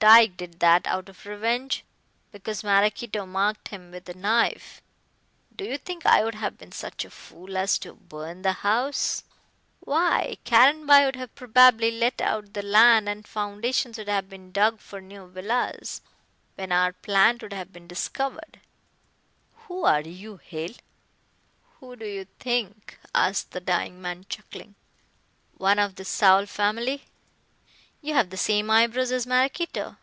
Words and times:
Tyke 0.00 0.34
did 0.38 0.60
that 0.60 0.86
out 0.86 1.10
of 1.10 1.26
revenge, 1.26 1.84
because 2.32 2.64
Maraquito 2.64 3.26
marked 3.26 3.68
him 3.68 3.90
with 3.90 4.08
a 4.08 4.14
knife. 4.16 4.80
Do 5.54 5.62
you 5.62 5.76
think 5.76 6.06
I 6.06 6.24
would 6.24 6.36
have 6.36 6.56
been 6.56 6.72
such 6.72 7.04
a 7.04 7.10
fool 7.10 7.54
as 7.58 7.76
to 7.80 7.92
burn 7.92 8.40
the 8.40 8.52
house. 8.64 9.24
Why, 9.80 10.38
Caranby 10.46 11.04
would 11.04 11.16
have 11.16 11.34
probably 11.34 11.90
let 11.90 12.22
out 12.22 12.54
the 12.54 12.62
land, 12.62 13.10
and 13.10 13.28
foundations 13.28 13.98
would 13.98 14.08
have 14.08 14.30
been 14.30 14.52
dug 14.52 14.78
for 14.80 15.02
new 15.02 15.26
villas, 15.26 16.00
when 16.54 16.72
our 16.72 16.94
plant 16.94 17.42
would 17.42 17.52
have 17.52 17.70
been 17.70 17.86
discovered." 17.86 18.58
"Who 19.68 19.84
are 19.84 20.00
you, 20.00 20.38
Hale?" 20.38 20.76
"Who 21.80 21.94
do 21.96 22.06
you 22.06 22.24
think?" 22.38 22.98
asked 23.14 23.50
the 23.50 23.60
dying 23.60 24.00
man, 24.00 24.24
chuckling. 24.30 24.76
"One 25.58 25.78
of 25.78 25.96
the 25.96 26.06
Saul 26.06 26.46
family. 26.46 27.04
You 28.02 28.14
have 28.14 28.30
the 28.30 28.38
same 28.38 28.70
eyebrows 28.70 29.12
as 29.12 29.26
Maraquito." 29.26 29.98